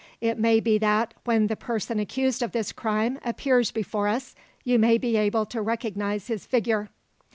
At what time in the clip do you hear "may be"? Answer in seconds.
0.39-0.79, 4.79-5.15